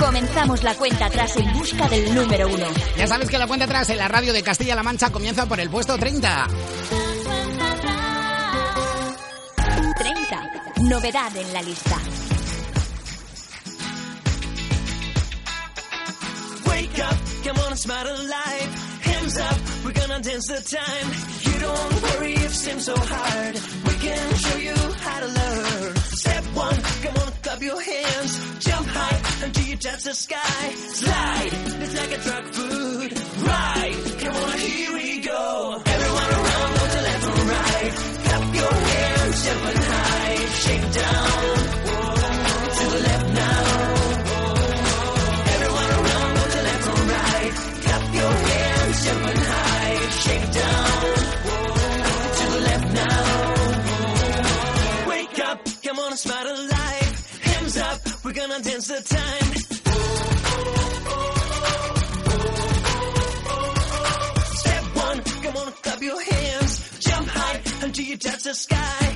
Comenzamos 0.00 0.62
la 0.62 0.74
cuenta 0.74 1.06
atrás 1.06 1.36
en 1.36 1.52
busca 1.52 1.86
del 1.88 2.14
número 2.14 2.48
uno. 2.48 2.66
Ya 2.96 3.06
sabes 3.06 3.28
que 3.28 3.38
la 3.38 3.46
cuenta 3.46 3.66
atrás 3.66 3.90
en 3.90 3.98
la 3.98 4.08
radio 4.08 4.32
de 4.32 4.42
Castilla-La 4.42 4.82
Mancha 4.82 5.10
comienza 5.10 5.44
por 5.46 5.60
el 5.60 5.68
puesto 5.68 5.98
30. 5.98 6.48
30. 9.98 10.50
Novedad 10.88 11.36
en 11.36 11.52
la 11.52 11.62
lista. 11.62 11.98
Wake 16.66 17.02
up, 17.02 17.16
come 17.44 17.60
on, 17.68 17.76
smile 17.76 18.08
alive. 18.08 18.70
Hands 19.02 19.36
up, 19.38 19.58
we're 19.84 19.92
gonna 19.92 20.20
dance 20.20 20.46
the 20.46 20.62
time. 20.62 21.12
You 21.42 21.60
don't 21.60 22.02
worry 22.02 22.32
if 22.32 22.54
seems 22.54 22.86
so 22.86 22.94
hard. 22.96 23.54
We 23.86 23.94
can 24.00 24.34
show 24.36 24.56
you 24.56 24.74
how 25.02 25.20
to 25.20 25.26
learn. 25.26 25.99
Step 26.16 26.44
one, 26.54 26.74
come 27.02 27.16
on, 27.16 27.32
clap 27.42 27.62
your 27.62 27.80
hands. 27.80 28.64
Jump 28.64 28.86
high 28.86 29.44
until 29.44 29.64
you 29.64 29.76
touch 29.76 30.02
the 30.02 30.14
sky. 30.14 30.70
Slide, 30.74 31.50
it's 31.82 31.96
like 31.96 32.12
a 32.12 32.18
truck 32.18 32.44
food. 32.52 33.12
Ride, 33.46 34.20
come 34.20 34.36
on, 34.36 34.58
here 34.58 34.92
we 34.92 35.20
go. 35.20 35.82
Everyone 35.86 36.30
around, 36.38 36.74
go 36.74 36.86
to 36.94 37.00
left 37.02 37.26
and 37.26 37.48
right. 37.50 38.19
Gonna 58.60 58.70
dance 58.70 58.88
the 58.88 59.00
time. 59.14 59.54
Step 64.56 64.84
one, 64.96 65.22
come 65.42 65.56
on, 65.56 65.72
clap 65.72 66.02
your 66.02 66.22
hands. 66.22 66.98
Jump 67.00 67.28
high 67.28 67.60
until 67.82 68.04
you 68.04 68.16
touch 68.16 68.42
the 68.42 68.54
sky. 68.54 69.14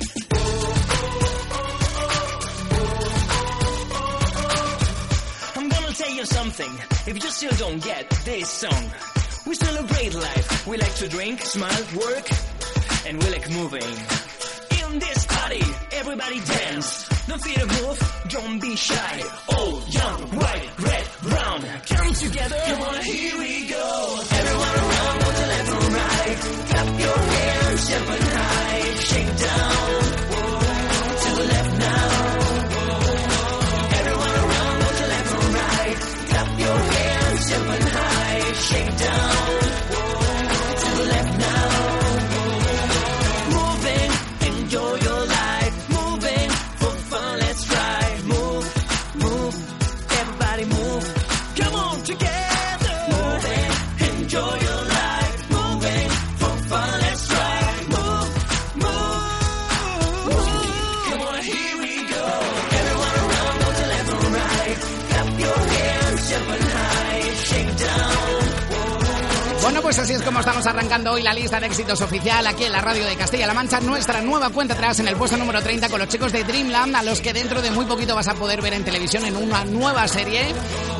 I'm 5.55 5.69
gonna 5.69 5.93
tell 5.93 6.11
you 6.11 6.25
something. 6.25 6.71
If 7.07 7.23
you 7.23 7.29
still 7.29 7.55
don't 7.57 7.83
get 7.83 8.09
this 8.25 8.49
song, 8.49 8.91
we 9.47 9.55
celebrate 9.55 10.13
life. 10.13 10.67
We 10.67 10.77
like 10.77 10.95
to 10.95 11.09
drink, 11.09 11.41
smile, 11.41 11.83
work, 11.95 12.29
and 13.07 13.21
we 13.21 13.29
like 13.29 13.49
moving. 13.51 14.34
This 14.99 15.25
party, 15.25 15.61
everybody 15.91 16.39
dance. 16.39 17.09
Don't 17.27 17.41
fear 17.41 17.57
to 17.57 17.65
move, 17.65 18.25
don't 18.29 18.59
be 18.61 18.75
shy. 18.77 19.23
Old, 19.57 19.93
young, 19.93 20.21
white, 20.37 20.69
red, 20.79 21.07
brown. 21.21 21.61
Come 21.89 22.13
together, 22.13 22.55
come 22.65 22.81
on, 22.81 23.01
here 23.01 23.37
we 23.37 23.67
go. 23.67 24.19
Everyone 24.31 24.75
around, 24.83 25.19
go 25.19 25.31
to 25.31 25.47
left 25.51 25.69
and 25.69 25.93
right. 25.93 26.37
Clap 26.69 26.99
your 26.99 27.17
hands, 27.17 27.89
jump 27.89 28.09
and 28.09 28.23
high. 28.23 28.95
Shake 28.95 29.37
down. 29.37 30.24
Pues 69.85 69.99
así 69.99 70.13
es 70.13 70.23
como 70.23 70.39
estamos 70.39 70.65
arrancando 70.65 71.11
hoy 71.11 71.21
la 71.21 71.31
lista 71.31 71.59
de 71.59 71.67
éxitos 71.67 72.01
oficial 72.01 72.45
aquí 72.47 72.63
en 72.63 72.71
la 72.71 72.81
radio 72.81 73.05
de 73.05 73.15
Castilla-La 73.15 73.53
Mancha. 73.53 73.79
Nuestra 73.79 74.19
nueva 74.19 74.49
cuenta 74.49 74.73
atrás 74.73 74.99
en 74.99 75.07
el 75.07 75.15
puesto 75.15 75.37
número 75.37 75.61
30 75.61 75.89
con 75.89 75.99
los 75.99 76.09
chicos 76.09 76.31
de 76.31 76.43
Dreamland, 76.43 76.95
a 76.95 77.03
los 77.03 77.21
que 77.21 77.33
dentro 77.33 77.61
de 77.61 77.69
muy 77.69 77.85
poquito 77.85 78.15
vas 78.15 78.27
a 78.27 78.33
poder 78.33 78.63
ver 78.63 78.73
en 78.73 78.83
televisión 78.83 79.23
en 79.25 79.37
una 79.37 79.63
nueva 79.63 80.07
serie. 80.07 80.47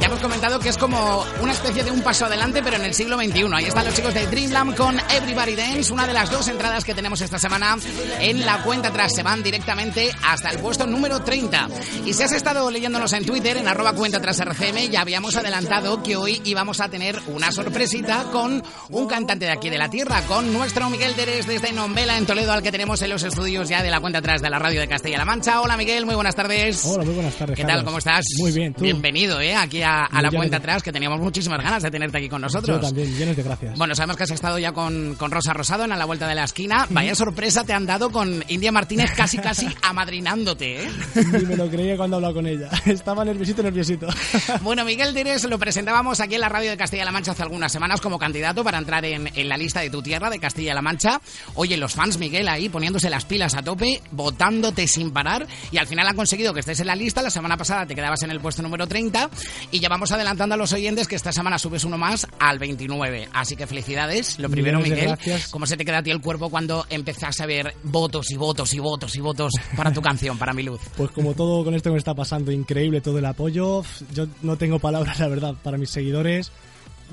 Ya 0.05 0.09
hemos 0.09 0.21
comentado 0.21 0.59
que 0.59 0.69
es 0.69 0.77
como 0.77 1.25
una 1.41 1.51
especie 1.51 1.83
de 1.83 1.89
un 1.89 2.03
paso 2.03 2.27
adelante, 2.27 2.61
pero 2.63 2.75
en 2.75 2.83
el 2.83 2.93
siglo 2.93 3.17
XXI. 3.17 3.47
Ahí 3.55 3.65
están 3.65 3.85
los 3.85 3.95
chicos 3.95 4.13
de 4.13 4.27
Dreamland 4.27 4.75
con 4.75 4.99
Everybody 4.99 5.55
Dance, 5.55 5.91
una 5.91 6.05
de 6.05 6.13
las 6.13 6.29
dos 6.29 6.47
entradas 6.47 6.85
que 6.85 6.93
tenemos 6.93 7.21
esta 7.21 7.39
semana 7.39 7.75
en 8.19 8.45
la 8.45 8.61
cuenta 8.61 8.89
atrás. 8.89 9.13
Se 9.15 9.23
van 9.23 9.41
directamente 9.41 10.11
hasta 10.21 10.51
el 10.51 10.59
puesto 10.59 10.85
número 10.85 11.23
30. 11.23 11.69
Y 12.05 12.13
si 12.13 12.21
has 12.21 12.33
estado 12.33 12.69
leyéndonos 12.69 13.13
en 13.13 13.25
Twitter, 13.25 13.57
en 13.57 13.67
arroba 13.67 13.93
cuenta 13.93 14.19
atrás 14.19 14.39
RCM, 14.39 14.91
ya 14.91 15.01
habíamos 15.01 15.37
adelantado 15.37 16.03
que 16.03 16.15
hoy 16.15 16.39
íbamos 16.45 16.81
a 16.81 16.89
tener 16.89 17.19
una 17.25 17.51
sorpresita 17.51 18.25
con 18.31 18.61
un 18.91 19.07
cantante 19.07 19.45
de 19.45 19.53
aquí 19.53 19.71
de 19.71 19.79
la 19.79 19.89
tierra, 19.89 20.21
con 20.27 20.53
nuestro 20.53 20.87
Miguel 20.91 21.15
Deres 21.15 21.47
desde 21.47 21.71
Nombela, 21.71 22.15
en 22.15 22.27
Toledo, 22.27 22.51
al 22.51 22.61
que 22.61 22.71
tenemos 22.71 23.01
en 23.01 23.09
los 23.09 23.23
estudios 23.23 23.69
ya 23.69 23.81
de 23.81 23.89
la 23.89 23.99
cuenta 23.99 24.19
atrás 24.19 24.43
de 24.43 24.51
la 24.51 24.59
radio 24.59 24.81
de 24.81 24.87
Castilla-La 24.87 25.25
Mancha. 25.25 25.61
Hola 25.61 25.75
Miguel, 25.77 26.05
muy 26.05 26.13
buenas 26.13 26.35
tardes. 26.35 26.85
Hola, 26.85 27.05
muy 27.05 27.15
buenas 27.15 27.33
tardes. 27.33 27.57
¿Qué 27.57 27.65
tal? 27.65 27.83
¿Cómo 27.83 27.97
estás? 27.97 28.23
Muy 28.37 28.51
bien, 28.51 28.71
tú. 28.71 28.83
Bienvenido 28.83 29.41
¿eh? 29.41 29.55
aquí 29.55 29.81
a, 29.81 29.94
a 30.03 30.21
la 30.21 30.31
cuenta 30.31 30.57
atrás, 30.57 30.83
que 30.83 30.91
teníamos 30.91 31.19
muchísimas 31.19 31.61
ganas 31.61 31.81
de 31.81 31.91
tenerte 31.91 32.17
aquí 32.17 32.29
con 32.29 32.41
nosotros. 32.41 32.81
Yo 32.81 32.87
también, 32.87 33.11
millones 33.11 33.37
de 33.37 33.43
gracias. 33.43 33.77
Bueno, 33.77 33.95
sabemos 33.95 34.17
que 34.17 34.23
has 34.23 34.31
estado 34.31 34.59
ya 34.59 34.71
con, 34.73 35.15
con 35.15 35.31
Rosa 35.31 35.53
Rosado 35.53 35.83
en 35.83 35.89
la 35.89 36.05
vuelta 36.05 36.27
de 36.27 36.35
la 36.35 36.43
esquina. 36.43 36.87
Vaya 36.89 37.15
sorpresa 37.15 37.63
te 37.63 37.73
han 37.73 37.85
dado 37.85 38.11
con 38.11 38.43
India 38.47 38.71
Martínez 38.71 39.11
casi 39.15 39.37
casi 39.37 39.67
amadrinándote, 39.81 40.83
¿eh? 40.83 40.91
Ni 41.15 41.45
me 41.45 41.55
lo 41.55 41.69
creía 41.69 41.97
cuando 41.97 42.17
hablaba 42.17 42.33
con 42.33 42.47
ella. 42.47 42.69
Estaba 42.85 43.23
nerviosito, 43.25 43.63
nerviosito. 43.63 44.07
Bueno, 44.61 44.85
Miguel 44.85 45.13
Deres 45.13 45.43
lo 45.45 45.59
presentábamos 45.59 46.19
aquí 46.19 46.35
en 46.35 46.41
la 46.41 46.49
radio 46.49 46.71
de 46.71 46.77
Castilla-La 46.77 47.11
Mancha 47.11 47.31
hace 47.31 47.43
algunas 47.43 47.71
semanas 47.71 48.01
como 48.01 48.17
candidato 48.17 48.63
para 48.63 48.77
entrar 48.77 49.05
en, 49.05 49.29
en 49.33 49.49
la 49.49 49.57
lista 49.57 49.81
de 49.81 49.89
tu 49.89 50.01
tierra 50.01 50.29
de 50.29 50.39
Castilla-La 50.39 50.81
Mancha. 50.81 51.21
Oye, 51.55 51.77
los 51.77 51.93
fans, 51.93 52.17
Miguel, 52.17 52.47
ahí 52.47 52.69
poniéndose 52.69 53.09
las 53.09 53.25
pilas 53.25 53.55
a 53.55 53.61
tope, 53.61 54.01
votándote 54.11 54.87
sin 54.87 55.11
parar 55.11 55.47
y 55.71 55.77
al 55.77 55.87
final 55.87 56.07
han 56.07 56.15
conseguido 56.15 56.53
que 56.53 56.61
estés 56.61 56.79
en 56.79 56.87
la 56.87 56.95
lista. 56.95 57.21
La 57.21 57.29
semana 57.29 57.57
pasada 57.57 57.85
te 57.85 57.95
quedabas 57.95 58.21
en 58.23 58.31
el 58.31 58.39
puesto 58.39 58.61
número 58.61 58.87
30 58.87 59.29
y 59.71 59.79
ya 59.85 59.89
vamos 59.89 60.11
adelantando 60.11 60.55
a 60.55 60.57
los 60.57 60.73
oyentes 60.73 61.07
que 61.07 61.13
esta 61.15 61.31
semana 61.31 61.59
subes 61.59 61.83
uno 61.83 61.95
más 61.95 62.25
al 62.39 62.57
29. 62.57 63.29
Así 63.33 63.55
que 63.55 63.67
felicidades. 63.67 64.39
Lo 64.39 64.49
primero, 64.49 64.79
Millones 64.79 64.97
Miguel, 64.97 65.15
gracias. 65.15 65.51
¿cómo 65.51 65.67
se 65.67 65.77
te 65.77 65.85
queda 65.85 65.99
a 65.99 66.01
ti 66.01 66.09
el 66.09 66.21
cuerpo 66.21 66.49
cuando 66.49 66.87
empezás 66.89 67.39
a 67.39 67.45
ver 67.45 67.75
votos 67.83 68.31
y 68.31 68.35
votos 68.35 68.73
y 68.73 68.79
votos 68.79 69.15
y 69.15 69.21
votos 69.21 69.53
para 69.77 69.93
tu 69.93 70.01
canción, 70.01 70.39
para 70.39 70.53
mi 70.53 70.63
luz? 70.63 70.81
Pues 70.97 71.11
como 71.11 71.35
todo 71.35 71.63
con 71.63 71.75
esto 71.75 71.89
que 71.89 71.93
me 71.93 71.99
está 71.99 72.15
pasando, 72.15 72.51
increíble 72.51 72.99
todo 72.99 73.19
el 73.19 73.25
apoyo. 73.25 73.83
Yo 74.11 74.25
no 74.41 74.57
tengo 74.57 74.79
palabras, 74.79 75.19
la 75.19 75.27
verdad, 75.27 75.53
para 75.61 75.77
mis 75.77 75.91
seguidores. 75.91 76.51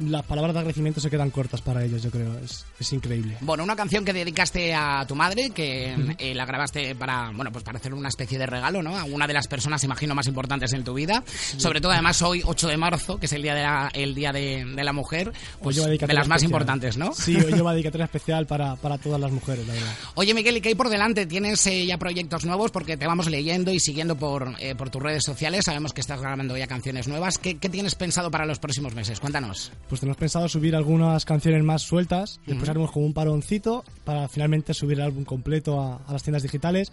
Las 0.00 0.24
palabras 0.24 0.54
de 0.54 0.60
agradecimiento 0.60 1.00
se 1.00 1.10
quedan 1.10 1.30
cortas 1.30 1.60
para 1.60 1.84
ellos, 1.84 2.02
yo 2.02 2.10
creo. 2.10 2.38
Es, 2.38 2.64
es 2.78 2.92
increíble. 2.92 3.36
Bueno, 3.40 3.64
una 3.64 3.76
canción 3.76 4.04
que 4.04 4.12
dedicaste 4.12 4.74
a 4.74 5.04
tu 5.06 5.14
madre, 5.14 5.50
que 5.50 5.94
eh, 6.18 6.34
la 6.34 6.46
grabaste 6.46 6.94
para, 6.94 7.30
bueno, 7.34 7.52
pues 7.52 7.64
para 7.64 7.78
hacer 7.78 7.92
una 7.94 8.08
especie 8.08 8.38
de 8.38 8.46
regalo, 8.46 8.82
¿no? 8.82 8.96
A 8.96 9.04
una 9.04 9.26
de 9.26 9.34
las 9.34 9.48
personas, 9.48 9.84
imagino, 9.84 10.14
más 10.14 10.26
importantes 10.26 10.72
en 10.72 10.84
tu 10.84 10.94
vida. 10.94 11.22
Sobre 11.56 11.80
todo, 11.80 11.92
además, 11.92 12.22
hoy, 12.22 12.42
8 12.44 12.68
de 12.68 12.76
marzo, 12.76 13.18
que 13.18 13.26
es 13.26 13.32
el 13.32 13.42
día 13.42 13.54
de 13.54 13.62
la, 13.62 13.90
el 13.92 14.14
día 14.14 14.32
de, 14.32 14.64
de 14.64 14.84
la 14.84 14.92
mujer, 14.92 15.32
pues 15.60 15.76
de 15.76 16.14
las 16.14 16.28
más 16.28 16.42
importantes, 16.42 16.96
¿no? 16.96 17.12
Sí, 17.12 17.36
hoy 17.36 17.52
lleva 17.52 17.72
dedicatoria 17.72 18.04
especial 18.06 18.46
para, 18.46 18.76
para 18.76 18.98
todas 18.98 19.20
las 19.20 19.30
mujeres, 19.30 19.66
la 19.66 19.74
verdad. 19.74 19.92
Oye, 20.14 20.34
Miguel, 20.34 20.56
¿y 20.56 20.60
qué 20.60 20.70
hay 20.70 20.74
por 20.74 20.88
delante? 20.88 21.26
¿Tienes 21.26 21.66
eh, 21.66 21.86
ya 21.86 21.98
proyectos 21.98 22.44
nuevos? 22.44 22.70
Porque 22.70 22.96
te 22.96 23.06
vamos 23.06 23.28
leyendo 23.28 23.72
y 23.72 23.80
siguiendo 23.80 24.16
por, 24.16 24.54
eh, 24.58 24.74
por 24.74 24.90
tus 24.90 25.02
redes 25.02 25.22
sociales. 25.24 25.64
Sabemos 25.64 25.92
que 25.92 26.00
estás 26.00 26.20
grabando 26.20 26.56
ya 26.56 26.66
canciones 26.66 27.08
nuevas. 27.08 27.38
¿Qué, 27.38 27.58
qué 27.58 27.68
tienes 27.68 27.94
pensado 27.94 28.30
para 28.30 28.46
los 28.46 28.58
próximos 28.58 28.94
meses? 28.94 29.20
Cuéntanos. 29.20 29.72
Pues 29.88 30.00
tenemos 30.00 30.16
pensado 30.16 30.48
subir 30.48 30.74
algunas 30.74 31.24
canciones 31.26 31.62
más 31.62 31.82
sueltas, 31.82 32.38
después 32.46 32.62
Ujú. 32.62 32.70
haremos 32.70 32.90
como 32.92 33.04
un 33.06 33.12
paroncito 33.12 33.84
para 34.04 34.26
finalmente 34.28 34.72
subir 34.72 34.98
el 34.98 35.04
álbum 35.04 35.24
completo 35.24 35.80
a, 35.80 35.96
a 36.06 36.12
las 36.12 36.22
tiendas 36.22 36.42
digitales 36.42 36.90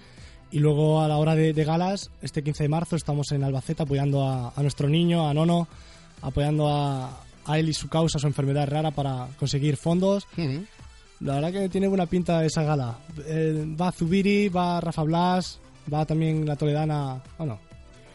y 0.51 0.59
luego 0.59 1.01
a 1.01 1.07
la 1.07 1.17
hora 1.17 1.35
de, 1.35 1.53
de 1.53 1.63
galas, 1.63 2.09
este 2.21 2.43
15 2.43 2.63
de 2.63 2.69
marzo 2.69 2.95
estamos 2.97 3.31
en 3.31 3.43
Albacete 3.43 3.83
apoyando 3.83 4.27
a, 4.27 4.51
a 4.55 4.61
nuestro 4.61 4.89
niño, 4.89 5.29
a 5.29 5.33
Nono, 5.33 5.67
apoyando 6.21 6.67
a, 6.67 7.21
a 7.45 7.59
él 7.59 7.69
y 7.69 7.73
su 7.73 7.87
causa, 7.87 8.19
su 8.19 8.27
enfermedad 8.27 8.67
rara 8.67 8.91
para 8.91 9.27
conseguir 9.39 9.77
fondos. 9.77 10.27
La 11.21 11.35
verdad 11.35 11.51
que 11.53 11.69
tiene 11.69 11.87
buena 11.87 12.05
pinta 12.05 12.43
esa 12.45 12.63
gala. 12.63 12.97
Eh, 13.25 13.75
va 13.79 13.91
Zubiri, 13.91 14.49
va 14.49 14.81
Rafa 14.81 15.03
Blas, 15.03 15.59
va 15.93 16.05
también 16.05 16.45
la 16.45 16.55
toledana, 16.55 17.21
bueno, 17.37 17.59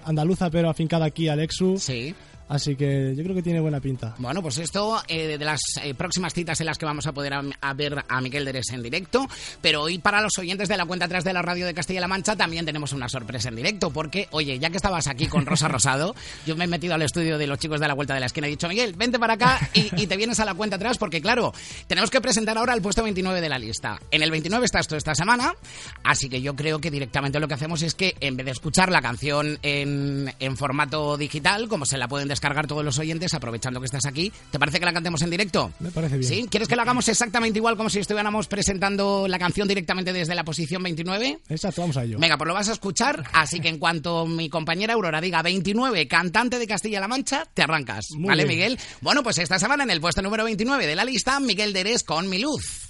andaluza 0.04 0.50
pero 0.50 0.68
afincada 0.70 1.06
aquí, 1.06 1.28
Alexu. 1.28 1.76
Sí. 1.78 2.14
Así 2.48 2.76
que 2.76 3.14
yo 3.16 3.22
creo 3.22 3.34
que 3.34 3.42
tiene 3.42 3.60
buena 3.60 3.80
pinta. 3.80 4.14
Bueno, 4.18 4.42
pues 4.42 4.58
esto 4.58 5.02
eh, 5.08 5.38
de 5.38 5.44
las 5.44 5.60
eh, 5.82 5.94
próximas 5.94 6.34
citas 6.34 6.60
en 6.60 6.66
las 6.66 6.78
que 6.78 6.84
vamos 6.84 7.06
a 7.06 7.12
poder 7.12 7.34
a, 7.34 7.42
a 7.60 7.74
ver 7.74 8.04
a 8.06 8.20
Miguel 8.20 8.44
Deres 8.44 8.70
en 8.70 8.82
directo. 8.82 9.26
Pero 9.60 9.82
hoy 9.82 9.98
para 9.98 10.20
los 10.20 10.36
oyentes 10.38 10.68
de 10.68 10.76
la 10.76 10.84
cuenta 10.84 11.06
atrás 11.06 11.24
de 11.24 11.32
la 11.32 11.42
radio 11.42 11.66
de 11.66 11.74
Castilla-La 11.74 12.08
Mancha 12.08 12.36
también 12.36 12.66
tenemos 12.66 12.92
una 12.92 13.08
sorpresa 13.08 13.48
en 13.48 13.56
directo. 13.56 13.90
Porque, 13.90 14.28
oye, 14.30 14.58
ya 14.58 14.70
que 14.70 14.76
estabas 14.76 15.06
aquí 15.06 15.26
con 15.26 15.46
Rosa 15.46 15.68
Rosado, 15.68 16.14
yo 16.46 16.56
me 16.56 16.64
he 16.64 16.68
metido 16.68 16.94
al 16.94 17.02
estudio 17.02 17.38
de 17.38 17.46
los 17.46 17.58
chicos 17.58 17.80
de 17.80 17.88
la 17.88 17.94
vuelta 17.94 18.14
de 18.14 18.20
la 18.20 18.26
esquina 18.26 18.46
y 18.46 18.50
he 18.50 18.52
dicho, 18.52 18.68
Miguel, 18.68 18.94
vente 18.94 19.18
para 19.18 19.34
acá 19.34 19.70
y, 19.72 20.02
y 20.02 20.06
te 20.06 20.16
vienes 20.16 20.38
a 20.40 20.44
la 20.44 20.54
cuenta 20.54 20.76
atrás 20.76 20.98
porque, 20.98 21.20
claro, 21.20 21.52
tenemos 21.86 22.10
que 22.10 22.20
presentar 22.20 22.58
ahora 22.58 22.74
el 22.74 22.82
puesto 22.82 23.02
29 23.02 23.40
de 23.40 23.48
la 23.48 23.58
lista. 23.58 23.98
En 24.10 24.22
el 24.22 24.30
29 24.30 24.64
estás 24.64 24.86
tú 24.86 24.96
esta 24.96 25.14
semana, 25.14 25.54
así 26.02 26.28
que 26.28 26.42
yo 26.42 26.54
creo 26.54 26.78
que 26.78 26.90
directamente 26.90 27.40
lo 27.40 27.48
que 27.48 27.54
hacemos 27.54 27.82
es 27.82 27.94
que 27.94 28.14
en 28.20 28.36
vez 28.36 28.46
de 28.46 28.52
escuchar 28.52 28.90
la 28.90 29.00
canción 29.00 29.58
en, 29.62 30.32
en 30.38 30.56
formato 30.56 31.16
digital, 31.16 31.68
como 31.68 31.86
se 31.86 31.96
la 31.98 32.08
pueden 32.08 32.28
descargar 32.34 32.66
todos 32.66 32.84
los 32.84 32.98
oyentes, 32.98 33.32
aprovechando 33.34 33.80
que 33.80 33.86
estás 33.86 34.04
aquí, 34.06 34.32
¿te 34.50 34.58
parece 34.58 34.78
que 34.78 34.84
la 34.84 34.92
cantemos 34.92 35.22
en 35.22 35.30
directo? 35.30 35.72
Me 35.80 35.90
parece 35.90 36.18
bien. 36.18 36.28
¿Sí? 36.28 36.46
¿Quieres 36.50 36.68
que 36.68 36.76
lo 36.76 36.82
hagamos 36.82 37.08
exactamente 37.08 37.58
igual 37.58 37.76
como 37.76 37.88
si 37.88 38.00
estuviéramos 38.00 38.46
presentando 38.46 39.26
la 39.28 39.38
canción 39.38 39.66
directamente 39.66 40.12
desde 40.12 40.34
la 40.34 40.44
posición 40.44 40.82
29? 40.82 41.38
Exacto, 41.48 41.82
vamos 41.82 41.96
a 41.96 42.04
ello. 42.04 42.18
Venga, 42.18 42.36
pues 42.36 42.48
lo 42.48 42.54
vas 42.54 42.68
a 42.68 42.72
escuchar, 42.72 43.24
así 43.32 43.60
que 43.60 43.68
en 43.68 43.78
cuanto 43.78 44.26
mi 44.26 44.48
compañera 44.48 44.94
Aurora 44.94 45.20
diga 45.20 45.42
29, 45.42 46.06
cantante 46.08 46.58
de 46.58 46.66
Castilla-La 46.66 47.08
Mancha, 47.08 47.46
te 47.52 47.62
arrancas. 47.62 48.06
Muy 48.16 48.28
¿Vale, 48.28 48.44
bien. 48.44 48.58
Miguel? 48.58 48.78
Bueno, 49.00 49.22
pues 49.22 49.38
esta 49.38 49.58
semana 49.58 49.84
en 49.84 49.90
el 49.90 50.00
puesto 50.00 50.22
número 50.22 50.44
29 50.44 50.86
de 50.86 50.94
la 50.96 51.04
lista, 51.04 51.40
Miguel 51.40 51.72
Derés 51.72 52.02
con 52.02 52.28
Mi 52.28 52.38
Luz. 52.38 52.88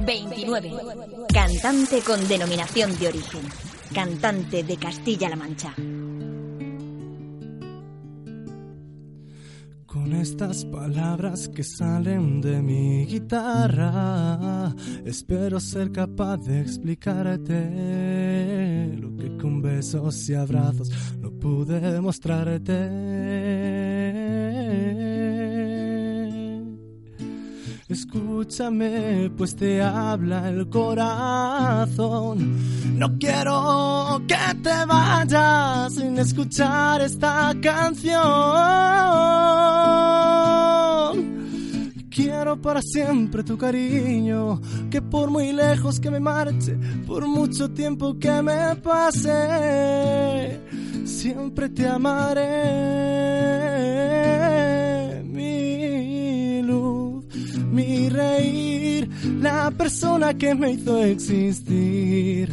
29. 0.00 0.70
Cantante 1.32 2.00
con 2.00 2.26
denominación 2.28 2.98
de 2.98 3.08
origen. 3.08 3.42
Cantante 3.94 4.62
de 4.62 4.76
Castilla-La 4.76 5.36
Mancha. 5.36 5.74
Con 9.92 10.14
estas 10.14 10.64
palabras 10.64 11.50
que 11.50 11.62
salen 11.62 12.40
de 12.40 12.62
mi 12.62 13.04
guitarra, 13.04 14.74
espero 15.04 15.60
ser 15.60 15.92
capaz 15.92 16.38
de 16.38 16.62
explicarte 16.62 17.60
lo 18.96 19.14
que 19.14 19.36
con 19.36 19.60
besos 19.60 20.30
y 20.30 20.34
abrazos 20.34 20.90
no 21.20 21.30
pude 21.32 22.00
mostrarte. 22.00 23.11
Escúchame, 27.92 29.30
pues 29.36 29.54
te 29.54 29.82
habla 29.82 30.48
el 30.48 30.68
corazón. 30.70 32.56
No 32.98 33.18
quiero 33.18 34.22
que 34.26 34.34
te 34.62 34.86
vayas 34.86 35.94
sin 35.94 36.18
escuchar 36.18 37.02
esta 37.02 37.54
canción. 37.60 38.22
Quiero 42.08 42.60
para 42.62 42.80
siempre 42.80 43.44
tu 43.44 43.58
cariño, 43.58 44.62
que 44.90 45.02
por 45.02 45.28
muy 45.28 45.52
lejos 45.52 46.00
que 46.00 46.10
me 46.10 46.20
marche, 46.20 46.74
por 47.06 47.26
mucho 47.26 47.70
tiempo 47.72 48.18
que 48.18 48.40
me 48.40 48.74
pase, 48.76 50.60
siempre 51.04 51.68
te 51.68 51.86
amaré, 51.86 52.42
mi 57.72 58.08
reír, 58.10 59.08
la 59.40 59.70
persona 59.70 60.34
que 60.34 60.54
me 60.54 60.72
hizo 60.72 61.02
existir, 61.02 62.50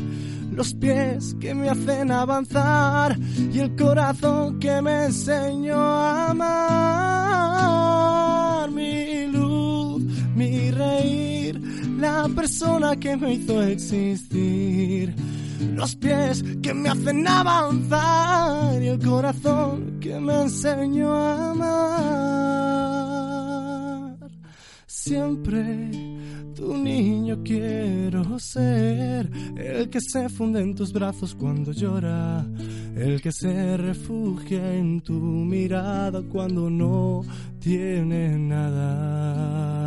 los 0.54 0.74
pies 0.74 1.36
que 1.40 1.54
me 1.54 1.70
hacen 1.70 2.10
avanzar 2.10 3.20
y 3.52 3.60
el 3.60 3.76
corazón 3.76 4.58
que 4.60 4.82
me 4.82 5.06
enseñó 5.06 5.78
a 5.78 6.32
amar, 6.32 7.62
mi 8.72 9.28
luz, 9.28 10.02
mi 10.36 10.72
reír, 10.72 11.62
la 12.00 12.28
persona 12.34 12.96
que 12.96 13.18
me 13.18 13.34
hizo 13.34 13.62
existir. 13.62 15.14
Los 15.76 15.98
pies 15.98 16.42
que 16.62 16.74
me 16.74 16.88
hacen 16.88 17.28
avanzar 17.28 18.82
y 18.82 18.88
el 18.88 19.00
corazón 19.00 20.00
que 20.00 20.18
me 20.18 20.44
enseñó 20.44 21.14
a 21.14 21.52
amar. 21.52 22.39
Siempre 25.10 25.90
tu 26.54 26.78
niño 26.78 27.42
quiero 27.44 28.38
ser, 28.38 29.28
el 29.58 29.90
que 29.90 30.00
se 30.02 30.30
funde 30.30 30.62
en 30.62 30.76
tus 30.76 30.94
brazos 30.94 31.34
cuando 31.34 31.72
llora, 31.72 32.46
el 32.96 33.20
que 33.20 33.32
se 33.32 33.76
refugia 33.78 34.76
en 34.76 35.02
tu 35.02 35.14
mirada 35.14 36.22
cuando 36.22 36.70
no 36.70 37.24
tiene 37.58 38.38
nada. 38.38 39.80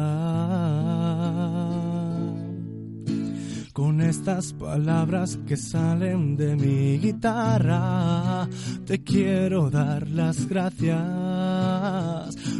Con 3.73 4.01
estas 4.01 4.53
palabras 4.55 5.39
que 5.47 5.57
salen 5.57 6.37
de 6.37 6.57
mi 6.57 6.99
guitarra, 6.99 8.49
te 8.85 9.03
quiero 9.03 9.71
dar 9.71 10.09
las 10.09 10.47
gracias 10.49 10.97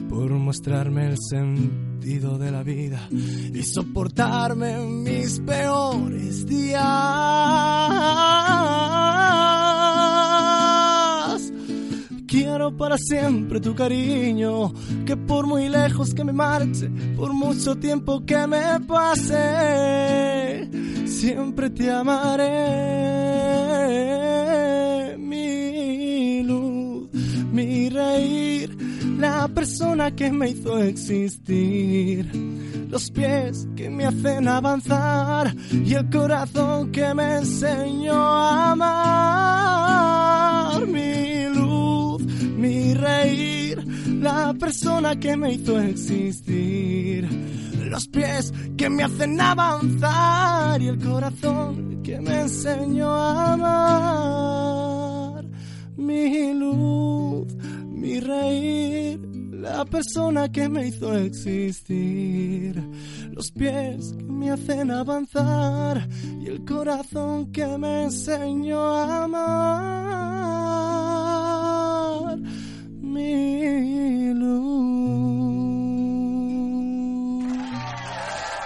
por 0.09 0.31
mostrarme 0.31 1.09
el 1.09 1.19
sentido 1.19 2.39
de 2.39 2.51
la 2.51 2.63
vida 2.63 3.09
y 3.11 3.63
soportarme 3.63 4.79
mis 4.87 5.41
peores 5.41 6.47
días. 6.47 6.83
Quiero 12.27 12.77
para 12.77 12.97
siempre 12.97 13.61
tu 13.61 13.75
cariño, 13.75 14.73
que 15.05 15.17
por 15.19 15.47
muy 15.47 15.69
lejos 15.69 16.15
que 16.15 16.25
me 16.25 16.33
marche, 16.33 16.89
por 17.15 17.35
mucho 17.35 17.77
tiempo 17.77 18.25
que 18.25 18.47
me 18.47 18.81
pase, 18.87 20.67
siempre 21.05 21.69
te 21.69 21.91
amaré, 21.91 23.22
la 29.23 29.47
persona 29.47 30.11
que 30.11 30.33
me 30.33 30.51
hizo 30.51 30.77
existir, 30.79 32.29
los 32.91 33.09
pies 33.13 33.69
que 33.77 33.89
me 33.89 34.05
hacen 34.05 34.49
avanzar 34.49 35.55
y 35.71 35.95
el 35.95 36.11
corazón 36.11 36.91
que 36.91 37.15
me 37.15 37.37
enseñó 37.37 38.15
a 38.15 38.73
amar, 38.73 40.85
mi 40.89 41.45
luz, 41.55 42.25
mi 42.57 42.95
reír, 42.95 43.87
la 44.21 44.53
persona 44.55 45.15
que 45.21 45.37
me 45.37 45.53
hizo 45.55 45.81
existir. 45.81 47.29
Los 47.93 48.09
pies 48.09 48.53
que 48.77 48.91
me 48.91 49.05
hacen 49.05 49.41
avanzar 49.41 50.83
y 50.83 50.89
el 50.89 50.99
corazón 50.99 52.03
que 52.03 52.21
me 52.21 52.41
enseñó 52.41 53.09
a 53.09 53.53
amar. 53.53 55.45
Mi 55.97 56.53
luz, 56.55 57.12
la 59.83 59.91
persona 59.91 60.49
que 60.53 60.69
me 60.69 60.87
hizo 60.87 61.13
existir. 61.17 62.81
Los 63.33 63.51
pies 63.51 64.15
que 64.17 64.23
me 64.23 64.53
hacen 64.53 64.93
avanzar 64.93 66.09
y 66.41 66.47
el 66.47 66.65
corazón 66.65 67.51
que 67.51 67.67
me 67.79 68.05
enseñó 68.05 68.79
a 68.81 69.25
amar. 69.25 69.59
Mi 73.01 74.33
luz. 74.35 74.63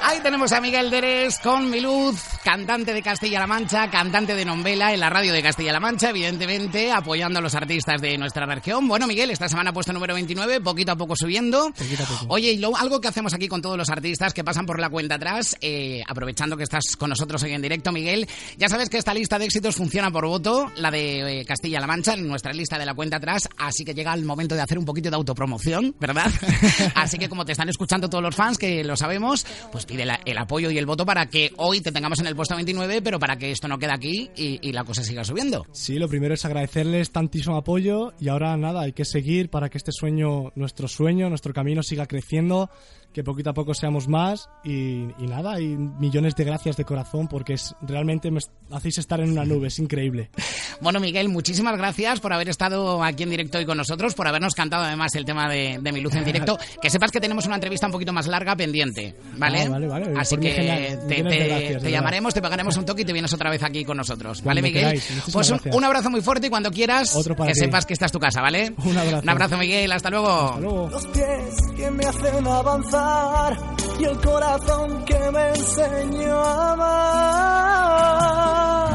Ahí 0.03 0.21
tenemos 0.23 0.53
a 0.53 0.61
Miguel 0.61 0.91
Derés 0.91 1.39
con 1.39 1.71
Mi 1.71 1.81
Luz, 1.81 2.21
cantante 2.51 2.95
de 2.95 3.03
Castilla-La 3.03 3.49
Mancha, 3.49 3.91
cantante 3.91 4.37
de 4.37 4.45
Nombela 4.45 4.95
en 4.95 5.01
la 5.01 5.11
radio 5.11 5.33
de 5.33 5.43
Castilla-La 5.43 5.81
Mancha, 5.81 6.11
evidentemente 6.11 6.93
apoyando 6.93 7.41
a 7.41 7.43
los 7.43 7.57
artistas 7.57 8.01
de 8.01 8.17
nuestra 8.19 8.47
región. 8.47 8.87
Bueno, 8.87 9.09
Miguel, 9.09 9.33
esta 9.33 9.49
semana 9.49 9.71
ha 9.71 9.73
puesto 9.73 9.93
número 9.93 10.15
29, 10.15 10.61
poquito 10.61 10.93
a 10.93 10.97
poco 10.97 11.17
subiendo. 11.17 11.73
Poquito 11.77 12.05
a 12.05 12.07
poco. 12.07 12.27
Oye, 12.29 12.53
y 12.53 12.59
lo- 12.59 12.77
algo 12.77 13.01
que 13.01 13.09
hacemos 13.09 13.35
aquí 13.35 13.49
con 13.49 13.61
todos 13.63 13.77
los 13.77 13.91
artistas 13.91 14.33
que 14.33 14.45
pasan 14.45 14.65
por 14.65 14.79
la 14.79 14.89
cuenta 14.89 15.17
atrás, 15.17 15.57
eh, 15.61 16.05
aprovechando 16.07 16.57
que 16.57 16.63
estás 16.63 16.95
con 16.97 17.11
nosotros 17.11 17.43
hoy 17.43 17.51
en 17.53 17.63
directo, 17.63 17.91
Miguel, 17.91 18.29
ya 18.57 18.69
sabes 18.69 18.91
que 18.91 18.99
esta 18.99 19.13
lista 19.13 19.41
de 19.41 19.47
éxitos 19.47 19.75
funciona 19.75 20.13
por 20.13 20.25
voto, 20.25 20.71
la 20.77 20.93
de 20.93 21.41
eh, 21.41 21.45
Castilla-La 21.45 21.89
Mancha, 21.89 22.15
en 22.15 22.29
nuestra 22.29 22.53
lista 22.53 22.79
de 22.79 22.87
la 22.87 22.95
cuenta 22.95 23.17
atrás, 23.17 23.49
así 23.59 23.85
que 23.85 23.93
llega 23.93 24.15
el 24.15 24.25
momento 24.25 24.55
de 24.55 24.61
hacer 24.61 24.79
un 24.79 24.85
poquito 24.85 25.11
de 25.11 25.17
autopromoción, 25.17 25.97
¿verdad? 25.99 26.31
así 26.95 27.19
que 27.19 27.29
como 27.29 27.45
te 27.45 27.51
están 27.51 27.69
escuchando 27.69 28.09
todos 28.09 28.23
los 28.23 28.37
fans, 28.37 28.57
que 28.57 28.85
lo 28.85 28.97
sabemos, 28.97 29.45
pues 29.73 29.85
pide 29.85 30.07
la- 30.07 30.21
el 30.25 30.39
apoyo 30.39 30.71
y 30.71 30.79
el 30.79 30.87
voto 30.87 31.05
para 31.05 31.27
que 31.27 31.51
hoy 31.57 31.81
te 31.81 31.91
tengamos 31.91 32.21
en 32.21 32.29
el 32.29 32.36
puesto 32.37 32.55
29, 32.55 33.03
pero 33.03 33.19
para 33.19 33.37
que 33.37 33.51
esto 33.51 33.69
no 33.69 33.79
quede 33.79 33.93
aquí 33.93 34.31
y, 34.37 34.59
y 34.67 34.73
la 34.73 34.85
cosa 34.85 35.03
siga 35.03 35.25
subiendo. 35.25 35.67
Sí, 35.73 35.99
lo 35.99 36.09
primero 36.09 36.35
es 36.35 36.45
agradecerles 36.45 37.11
tantísimo 37.11 37.57
apoyo 37.57 38.13
y 38.21 38.29
ahora 38.29 38.57
nada, 38.57 38.83
hay 38.83 38.93
que 38.93 39.05
seguir 39.05 39.49
para 39.51 39.69
que 39.69 39.79
este 39.79 39.93
sueño, 39.93 40.53
nuestro 40.55 40.89
sueño, 40.89 41.29
nuestro 41.29 41.53
camino 41.53 41.83
siga 41.83 42.07
creciendo, 42.07 42.71
que 43.13 43.25
poquito 43.25 43.51
a 43.51 43.55
poco 43.55 43.73
seamos 43.75 44.09
más 44.09 44.49
y, 44.63 45.05
y 45.19 45.27
nada, 45.27 45.61
y 45.61 45.69
millones 45.77 46.35
de 46.35 46.45
gracias 46.45 46.77
de 46.77 46.85
corazón 46.85 47.29
porque 47.29 47.55
es 47.55 47.75
realmente 47.81 48.31
me 48.31 48.41
hacéis 48.71 48.99
estar 48.99 49.21
en 49.21 49.31
una 49.31 49.45
nube, 49.45 49.69
es 49.69 49.79
increíble. 49.79 50.31
Bueno, 50.79 51.01
Miguel, 51.01 51.31
muchísimas 51.31 51.79
gracias 51.79 52.21
por 52.21 52.35
haber 52.35 52.51
estado 52.51 53.03
aquí 53.03 53.23
en 53.23 53.31
directo 53.31 53.59
y 53.59 53.65
con 53.65 53.79
nosotros, 53.79 54.13
por 54.15 54.29
habernos 54.29 54.55
cantado 54.55 54.85
además 54.85 55.15
el 55.15 55.25
tema 55.25 55.49
de, 55.49 55.79
de 55.81 55.91
Mi 55.91 56.03
Luz 56.03 56.15
en 56.15 56.25
directo. 56.25 56.59
que 56.83 56.91
sepas 56.91 57.11
que 57.11 57.19
tenemos 57.19 57.47
una 57.47 57.55
entrevista 57.55 57.87
un 57.87 57.93
poquito 57.93 58.13
más 58.13 58.27
larga 58.27 58.55
pendiente, 58.57 59.15
¿vale? 59.39 59.63
Ah, 59.63 59.71
vale, 59.71 59.87
vale. 59.87 60.13
Así 60.15 60.35
Por 60.35 60.45
que 60.45 60.51
genial. 60.51 61.07
te, 61.09 61.23
gracias, 61.23 61.83
verdad. 61.83 61.89
Te 62.35 62.43
pagaremos 62.43 62.77
un 62.77 62.85
toque 62.85 63.03
y 63.03 63.05
te 63.05 63.13
vienes 63.13 63.33
otra 63.33 63.51
vez 63.51 63.63
aquí 63.63 63.85
con 63.85 63.97
nosotros, 63.97 64.43
¿vale, 64.43 64.63
Miguel? 64.63 64.83
queráis. 64.85 65.09
Pues 65.33 65.51
un, 65.51 65.61
un 65.73 65.85
abrazo 65.85 66.11
muy 66.11 66.21
fuerte 66.21 66.47
y 66.47 66.51
cuando 66.51 66.71
quieras 66.71 67.15
Otro 67.17 67.35
para 67.37 67.49
que 67.49 67.55
ti. 67.55 67.61
sepas 67.61 67.85
que 67.87 67.93
esta 67.95 68.07
es 68.07 68.13
tu 68.13 68.19
casa, 68.21 68.41
¿vale? 68.41 68.75
Un 68.85 68.97
abrazo. 68.97 69.23
Un 69.23 69.29
abrazo, 69.31 69.57
Miguel, 69.59 69.91
hasta 69.93 70.11
luego. 70.11 70.29
Hasta 70.31 70.61
luego. 70.61 70.89
Los 70.91 71.07
pies 71.09 71.55
que 71.77 71.91
me 71.91 72.05
hacen 72.07 72.47
avanzar 72.47 73.57
y 73.99 74.05
el 74.05 74.17
corazón 74.21 75.05
que 75.05 75.19
me 75.33 75.49
enseñó 75.51 76.39
a 76.39 76.73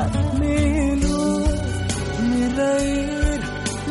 amar. 0.01 0.11
Mi 0.39 0.95
luz, 1.01 1.49
mi 2.21 2.47
reír, 2.53 3.39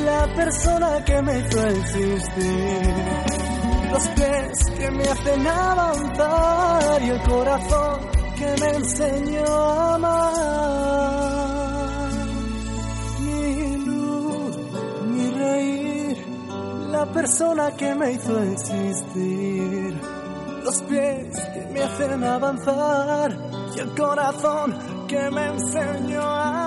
la 0.04 0.34
persona 0.34 1.04
que 1.04 1.22
me 1.22 1.38
hizo 1.38 1.66
existir. 1.66 2.94
Los 3.92 4.06
pies 4.08 4.70
que 4.78 4.90
me 4.92 5.02
hacen 5.04 5.46
avanzar 5.46 7.02
y 7.02 7.08
el 7.10 7.20
corazón 7.22 8.00
que 8.40 8.56
me 8.58 8.68
enseñó 8.70 9.44
a 9.44 9.94
amar. 9.96 11.28
Mi 13.20 13.76
luz, 13.84 14.56
mi 15.12 15.30
reír, 15.30 16.16
la 16.90 17.04
persona 17.12 17.70
que 17.76 17.94
me 17.94 18.12
hizo 18.12 18.42
existir. 18.42 20.00
Los 20.64 20.82
pies 20.84 21.36
que 21.52 21.66
me 21.72 21.82
hacen 21.82 22.24
avanzar 22.24 23.36
y 23.76 23.78
el 23.80 23.94
corazón 23.94 24.74
que 25.06 25.30
me 25.30 25.46
enseñó 25.46 26.22
a 26.22 26.48
amar. 26.48 26.59